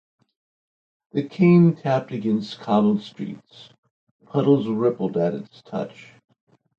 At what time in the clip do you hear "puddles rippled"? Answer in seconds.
4.25-5.15